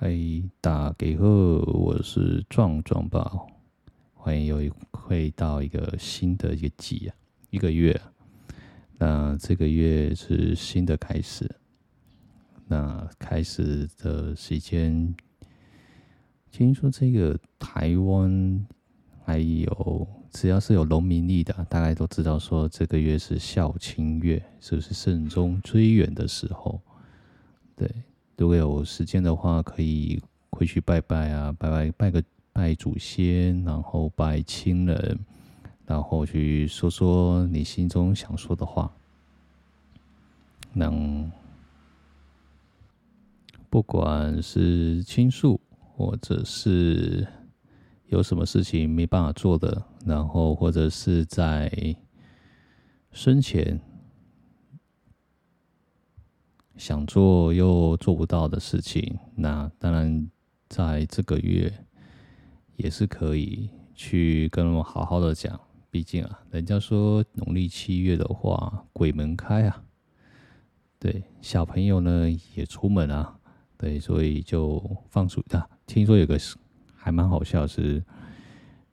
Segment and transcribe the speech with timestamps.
[0.00, 0.16] 嗨，
[0.60, 3.32] 大家好，我是壮壮吧，
[4.14, 7.10] 欢迎又回到一个新的一个季啊，
[7.50, 8.00] 一个月。
[8.96, 11.52] 那这个月是新的开始，
[12.68, 15.16] 那开始的时间，
[16.52, 18.64] 听说这个台湾
[19.24, 26.80] 还有只要是有农民历的，大概都知道说这个月是孝亲月，是不是慎终追远的时候？
[27.74, 27.90] 对。
[28.38, 32.22] 如果有时间的话，可以回去拜拜啊，拜拜拜个
[32.52, 35.18] 拜祖先，然后拜亲人，
[35.84, 38.90] 然后去说说你心中想说的话。
[40.72, 41.28] 能
[43.68, 45.60] 不管是倾诉，
[45.96, 47.26] 或者是
[48.06, 51.68] 有什么事情没办法做的，然后或者是在
[53.10, 53.80] 生前。
[56.78, 60.30] 想做又做不到的事情，那当然
[60.68, 61.70] 在这个月
[62.76, 65.60] 也是可以去跟我好好的讲。
[65.90, 69.82] 毕竟啊，人家说农历七月的话，鬼门开啊，
[71.00, 73.36] 对，小朋友呢也出门啊，
[73.76, 75.68] 对，所以就放暑假。
[75.84, 76.38] 听说有个
[76.94, 78.00] 还蛮好笑是，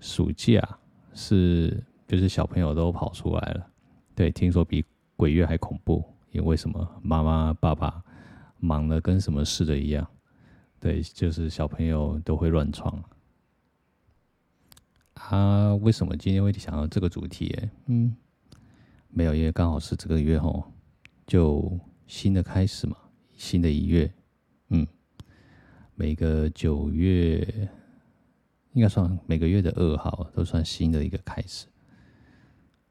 [0.00, 0.78] 暑假
[1.12, 3.66] 是就是小朋友都跑出来了，
[4.14, 4.82] 对，听说比
[5.16, 6.02] 鬼月还恐怖。
[6.36, 7.00] 因为什么？
[7.02, 8.04] 妈妈、爸爸
[8.58, 10.06] 忙得跟什么似的一样，
[10.78, 13.02] 对，就是小朋友都会乱闯。
[15.14, 17.56] 啊，为什么今天会想到这个主题？
[17.86, 18.14] 嗯，
[19.08, 20.70] 没有，因为刚好是这个月吼，
[21.26, 22.96] 就新的开始嘛，
[23.34, 24.12] 新的一月，
[24.68, 24.86] 嗯，
[25.94, 27.70] 每个九月
[28.74, 31.66] 应该算每个月的二号都算新的一个开始，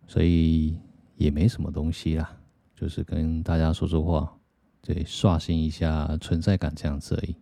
[0.07, 0.79] 所以
[1.15, 2.35] 也没什么东西啦。
[2.75, 4.37] 就是跟大家说说话，
[4.81, 7.35] 对，刷新一下存在感这样子而已。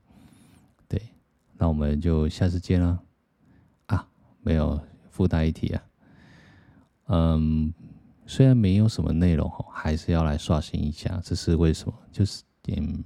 [0.88, 1.02] 对，
[1.58, 3.00] 那我们就下次见啦。
[3.88, 4.08] 啊，
[4.42, 5.84] 没有附带一提啊。
[7.08, 7.74] 嗯，
[8.28, 11.20] 虽然没有什么内容，还是要来刷新一下。
[11.24, 11.94] 这是为什么？
[12.12, 13.04] 就是嗯，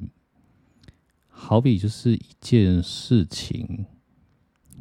[1.29, 3.85] 好比就是一件事情，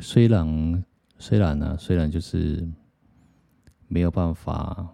[0.01, 0.85] 虽然
[1.17, 2.69] 虽然呢，虽然就是
[3.87, 4.93] 没有办法。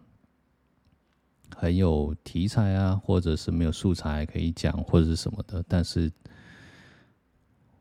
[1.56, 5.64] 很有题材啊，或者是没有素材可以讲，或者是什么的。
[5.68, 6.10] 但是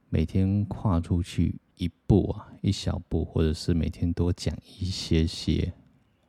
[0.10, 5.74] 每天跨出去一步啊，一小步，或者是每天多讲一些些，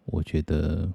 [0.04, 0.92] 我觉得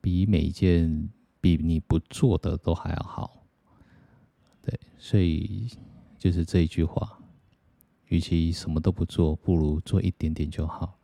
[0.00, 1.08] 比每一件
[1.40, 3.46] 比你不做的都还要好。
[4.60, 5.70] 对，所以
[6.18, 7.18] 就是这一句话，
[8.08, 10.98] 与其什么都不做，不如做一点点就好。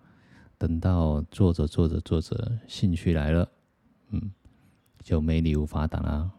[0.58, 3.50] 等到做着做着做着，兴趣来了。
[4.10, 4.31] 嗯，
[5.03, 6.31] 就没理由发达了，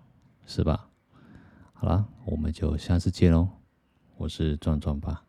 [0.45, 0.89] 是吧？
[1.73, 3.47] 好了，我们就下次见喽。
[4.17, 5.23] 我是壮壮吧。